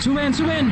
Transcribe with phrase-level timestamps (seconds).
[0.00, 0.70] ¡Suben, suben!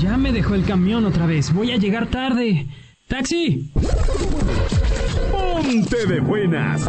[0.00, 1.52] Ya me dejó el camión otra vez.
[1.52, 2.68] Voy a llegar tarde.
[3.08, 3.72] ¡Taxi!
[5.32, 6.88] ¡Ponte de buenas!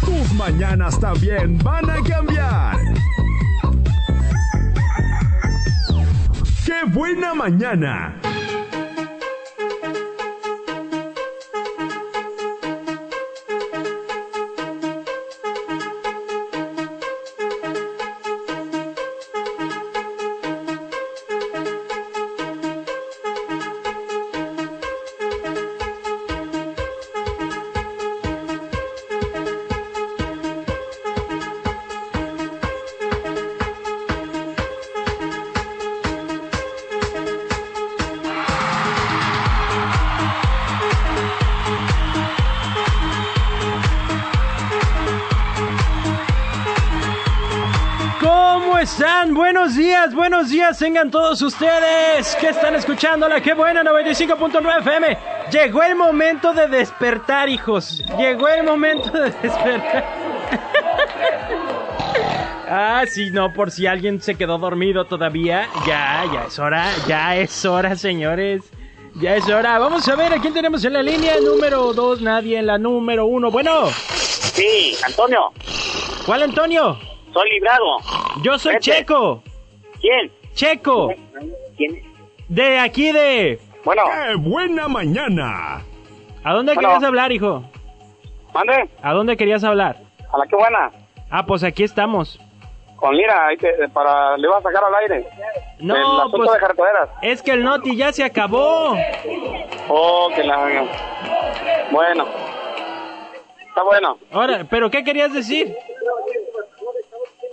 [0.00, 2.76] Tus mañanas también van a cambiar.
[6.66, 8.25] ¡Qué buena mañana!
[49.32, 55.18] Buenos días, buenos días, tengan todos ustedes que están escuchando la que buena 95.9 FM.
[55.50, 58.02] Llegó el momento de despertar, hijos.
[58.18, 60.04] Llegó el momento de despertar.
[62.68, 65.68] ah, sí, no, por si alguien se quedó dormido todavía.
[65.86, 68.64] Ya, ya es hora, ya es hora, señores.
[69.16, 69.78] Ya es hora.
[69.78, 71.34] Vamos a ver a quién tenemos en la línea.
[71.40, 73.50] Número 2, nadie en la número 1.
[73.50, 73.90] Bueno.
[73.90, 75.52] Sí, Antonio.
[76.24, 76.98] ¿Cuál Antonio?
[77.36, 77.98] Soy librado.
[78.40, 79.42] Yo soy Checo.
[80.00, 80.32] ¿Quién?
[80.54, 81.12] Checo.
[81.76, 82.02] ¿Quién?
[82.48, 83.60] De aquí de...
[83.84, 84.04] Bueno.
[84.06, 85.82] ¡Qué buena mañana!
[86.42, 87.62] ¿A dónde querías hablar, hijo?
[88.54, 88.88] ¿Mande?
[89.02, 89.98] ¿A dónde querías hablar?
[90.32, 90.90] A la que buena.
[91.28, 92.40] Ah, pues aquí estamos.
[92.96, 93.50] Con Lira,
[93.92, 95.28] para, le vas a sacar al aire.
[95.78, 98.96] No, pues, de es que el Noti ya se acabó.
[99.90, 100.86] Oh, que la...
[101.90, 102.26] Bueno.
[103.68, 104.18] Está bueno.
[104.32, 105.76] Ahora, ¿pero qué querías decir?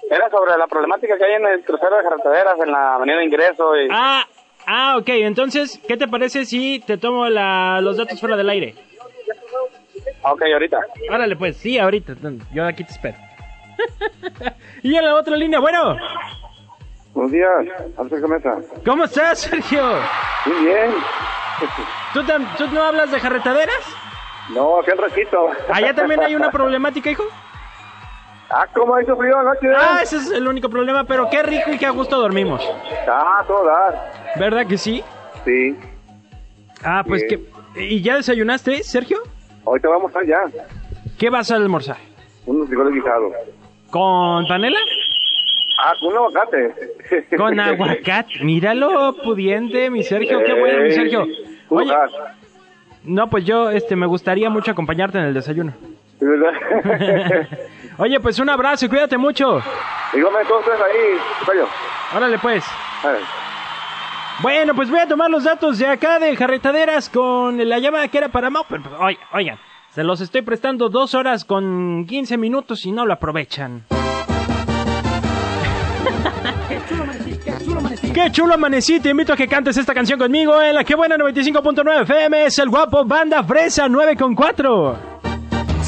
[0.10, 3.76] Era sobre la problemática que hay en el crucero de carreteras, en la avenida Ingreso.
[3.78, 3.88] Y...
[3.92, 4.26] Ah,
[4.66, 5.10] ah, ok.
[5.10, 8.76] Entonces, ¿qué te parece si te tomo la, los datos fuera del aire?
[10.24, 10.80] Ok, ahorita.
[11.10, 12.14] Órale, pues, sí, ahorita.
[12.54, 13.18] Yo aquí te espero.
[14.84, 15.98] y en la otra línea, bueno.
[17.14, 17.50] Buenos días,
[18.28, 18.58] Mesa.
[18.86, 19.84] ¿Cómo estás, Sergio?
[20.46, 20.92] Muy bien.
[22.14, 22.24] ¿Tú,
[22.58, 23.96] ¿Tú no hablas de carretaderas?
[24.50, 25.50] No, aquí un ratito.
[25.72, 27.24] ¿Allá también hay una problemática, hijo?
[28.56, 29.68] Ah, ¿cómo ha hecho frío anoche?
[29.76, 32.62] Ah, ese es el único problema, pero qué rico y qué a gusto dormimos.
[33.08, 33.68] Ah, todo
[34.38, 35.04] ¿Verdad que sí?
[35.44, 35.76] Sí.
[36.84, 37.40] Ah, pues que...
[37.76, 39.18] ¿Y ya desayunaste, Sergio?
[39.66, 40.42] Ahorita vamos allá.
[41.18, 41.98] ¿Qué vas a almorzar?
[42.46, 43.34] Unos frijoles guisados.
[43.90, 44.78] ¿Con panela?
[45.84, 47.36] Ah, con aguacate.
[47.36, 48.44] Con aguacate.
[48.44, 50.44] Míralo, pudiente, mi Sergio.
[50.46, 51.26] Qué bueno, mi Sergio.
[51.70, 51.92] Oye,
[53.04, 55.74] no, pues yo este, me gustaría mucho acompañarte en el desayuno.
[57.98, 59.62] Oye, pues un abrazo y cuídate mucho.
[60.14, 61.58] Dígame entonces ahí,
[62.16, 62.64] Órale, pues.
[64.40, 68.18] Bueno, pues voy a tomar los datos de acá de Jarretaderas con la llamada que
[68.18, 68.64] era para Mau.
[68.68, 68.82] Pues,
[69.32, 69.60] oigan,
[69.90, 73.86] se los estoy prestando dos horas con 15 minutos y no lo aprovechan.
[78.14, 81.16] Qué chulo amanecí, te invito a que cantes esta canción conmigo en la que buena
[81.16, 85.13] 95.9 FM es el guapo Banda Fresa 9.4.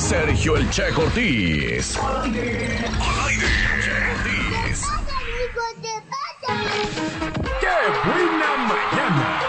[0.08, 1.98] Sergio El Che Ortiz.
[7.60, 9.40] ¡Qué buena mañana!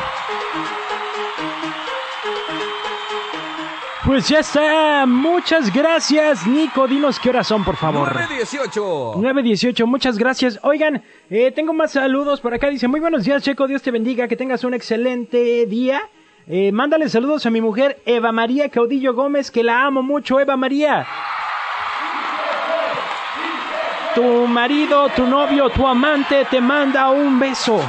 [4.07, 5.05] Pues ya está.
[5.07, 6.89] Muchas gracias, Nico.
[6.89, 8.15] Dinos qué horas son, por favor.
[8.15, 9.17] 918.
[9.17, 10.59] 918, muchas gracias.
[10.63, 12.71] Oigan, eh, tengo más saludos por acá.
[12.71, 13.67] Dice, muy buenos días, Checo.
[13.67, 14.27] Dios te bendiga.
[14.27, 16.01] Que tengas un excelente día.
[16.49, 20.57] Eh, mándale saludos a mi mujer Eva María Caudillo Gómez, que la amo mucho, Eva
[20.57, 21.05] María.
[24.15, 27.81] Tu marido, tu novio, tu amante te manda un beso.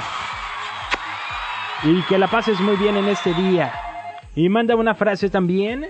[1.83, 3.71] Y que la pases muy bien en este día.
[4.35, 5.85] Y manda una frase también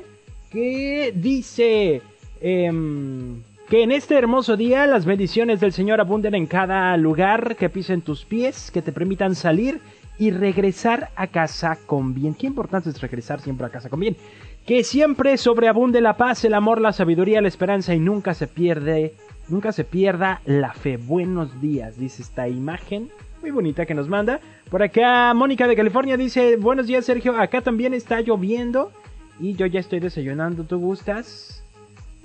[0.52, 2.02] que dice
[2.42, 7.70] em, que en este hermoso día las bendiciones del Señor abunden en cada lugar que
[7.70, 9.80] pisen tus pies, que te permitan salir
[10.20, 12.34] y regresar a casa con bien.
[12.34, 14.18] Qué importante es regresar siempre a casa con bien.
[14.66, 19.14] Que siempre sobreabunde la paz, el amor, la sabiduría, la esperanza y nunca se pierde,
[19.48, 20.98] nunca se pierda la fe.
[20.98, 23.10] Buenos días, dice esta imagen
[23.42, 24.40] muy bonita que nos manda.
[24.70, 28.92] Por acá Mónica de California dice, buenos días Sergio, acá también está lloviendo
[29.40, 30.64] y yo ya estoy desayunando.
[30.64, 31.64] ¿Tú gustas?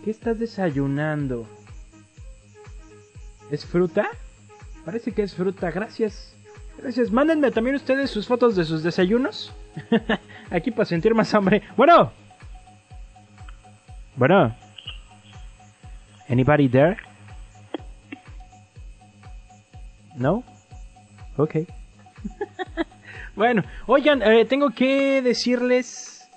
[0.05, 1.47] ¿Qué estás desayunando?
[3.51, 4.09] ¿Es fruta?
[4.85, 5.71] Parece que es fruta.
[5.71, 6.35] Gracias
[6.83, 7.13] Gracias.
[7.13, 9.53] Mándenme también ustedes sus fotos de sus desayunos.
[10.51, 11.63] Aquí para sentir más hambre.
[11.77, 12.11] Bueno.
[14.17, 14.55] Bueno.
[16.29, 16.97] Anybody there?
[20.17, 20.43] No?
[21.37, 21.57] Ok.
[23.37, 26.29] bueno, oigan, eh, tengo que decirles...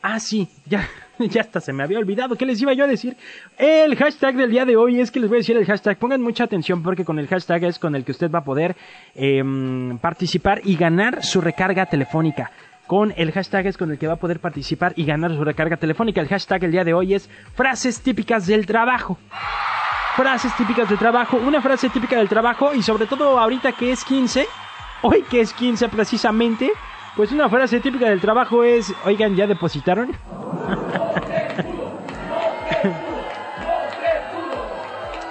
[0.00, 0.88] Ah, sí, ya,
[1.30, 2.36] ya hasta se me había olvidado.
[2.36, 3.16] ¿Qué les iba yo a decir?
[3.56, 5.98] El hashtag del día de hoy es que les voy a decir el hashtag.
[5.98, 8.76] Pongan mucha atención porque con el hashtag es con el que usted va a poder
[9.14, 12.50] em, participar y ganar su recarga telefónica.
[12.86, 15.76] Con el hashtag es con el que va a poder participar y ganar su recarga
[15.76, 16.20] telefónica.
[16.20, 19.18] El hashtag el día de hoy es frases típicas del trabajo
[20.16, 24.02] frases típicas del trabajo, una frase típica del trabajo y sobre todo ahorita que es
[24.02, 24.48] 15,
[25.02, 26.72] hoy que es 15 precisamente,
[27.14, 30.10] pues una frase típica del trabajo es, oigan, ¿ya depositaron?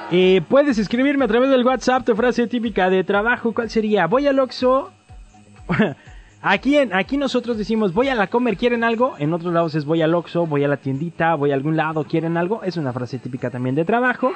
[0.10, 3.54] Eh, puedes escribirme a través del WhatsApp tu frase típica de trabajo.
[3.54, 4.08] ¿Cuál sería?
[4.08, 4.92] Voy al Oxxo.
[6.42, 9.16] Aquí, aquí nosotros decimos voy a la comer, ¿quieren algo?
[9.18, 12.04] En otros lados es voy al Oxxo, voy a la tiendita, voy a algún lado,
[12.04, 12.62] ¿quieren algo?
[12.62, 14.32] Es una frase típica también de trabajo.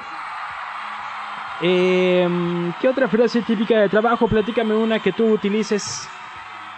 [1.62, 4.26] Em, ¿Qué otra frase típica de trabajo?
[4.26, 6.08] Platícame una que tú utilices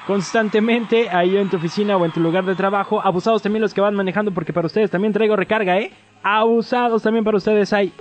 [0.07, 3.01] constantemente ahí en tu oficina o en tu lugar de trabajo.
[3.03, 5.91] Abusados también los que van manejando porque para ustedes también traigo recarga, ¿eh?
[6.23, 7.93] Abusados también para ustedes hay.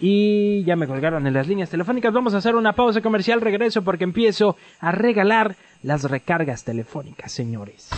[0.00, 2.12] Y ya me colgaron en las líneas telefónicas.
[2.12, 3.40] Vamos a hacer una pausa comercial.
[3.40, 7.90] Regreso porque empiezo a regalar las recargas telefónicas, señores.